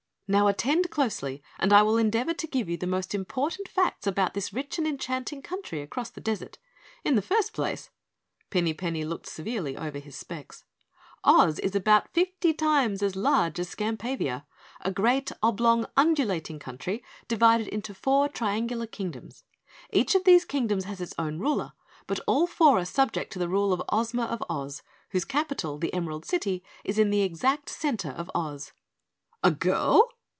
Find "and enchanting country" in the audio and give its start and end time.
4.77-5.81